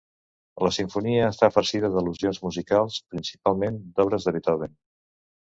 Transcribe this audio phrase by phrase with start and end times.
[0.67, 4.79] La simfonia està farcida d'al·lusions musicals, principalment d'obres de Beethoven.